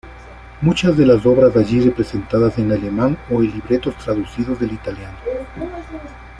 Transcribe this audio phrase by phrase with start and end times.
[0.61, 5.19] Muchas de las obras allí representadas en alemán o libretos traducidos del italiano.